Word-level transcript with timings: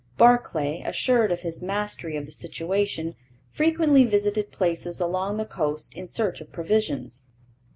Barclay, 0.17 0.81
assured 0.83 1.31
of 1.31 1.41
his 1.41 1.61
mastery 1.61 2.17
of 2.17 2.25
the 2.25 2.31
situation, 2.31 3.13
frequently 3.51 4.03
visited 4.03 4.51
places 4.51 4.99
along 4.99 5.37
the 5.37 5.45
coast 5.45 5.95
in 5.95 6.07
search 6.07 6.41
of 6.41 6.51
provisions. 6.51 7.21